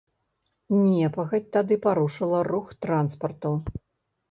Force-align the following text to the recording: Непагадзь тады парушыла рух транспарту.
Непагадзь 0.85 1.51
тады 1.59 1.77
парушыла 1.85 2.41
рух 2.51 2.75
транспарту. 2.89 3.55